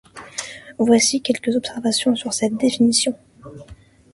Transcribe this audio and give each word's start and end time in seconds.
Voici 0.79 1.21
quelques 1.21 1.55
observations 1.55 2.15
sur 2.15 2.33
cette 2.33 2.57
définition. 2.57 3.15